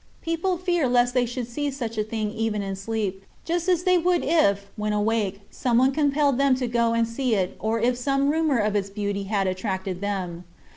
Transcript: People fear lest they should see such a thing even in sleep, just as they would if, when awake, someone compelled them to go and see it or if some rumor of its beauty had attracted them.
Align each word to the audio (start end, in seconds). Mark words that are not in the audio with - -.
People 0.23 0.57
fear 0.57 0.87
lest 0.89 1.13
they 1.13 1.27
should 1.27 1.45
see 1.47 1.69
such 1.69 1.95
a 1.95 2.03
thing 2.03 2.31
even 2.31 2.63
in 2.63 2.75
sleep, 2.75 3.23
just 3.45 3.69
as 3.69 3.83
they 3.83 3.99
would 3.99 4.23
if, 4.23 4.65
when 4.75 4.93
awake, 4.93 5.41
someone 5.51 5.91
compelled 5.91 6.39
them 6.39 6.55
to 6.55 6.67
go 6.67 6.93
and 6.93 7.07
see 7.07 7.35
it 7.35 7.55
or 7.59 7.79
if 7.79 7.95
some 7.97 8.31
rumor 8.31 8.57
of 8.57 8.75
its 8.75 8.89
beauty 8.89 9.25
had 9.25 9.45
attracted 9.45 10.01
them. 10.01 10.43